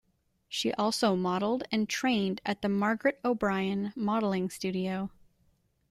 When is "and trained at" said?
1.71-2.63